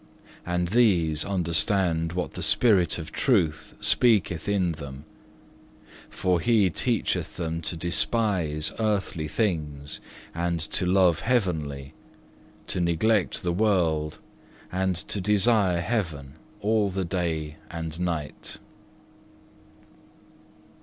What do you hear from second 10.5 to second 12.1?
to love heavenly;